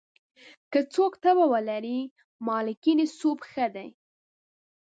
که 0.71 0.79
څوک 0.93 1.13
تبه 1.23 1.45
ولري، 1.53 1.99
مالګین 2.45 2.99
سوپ 3.19 3.39
ښه 3.49 3.67
دی. 3.75 3.89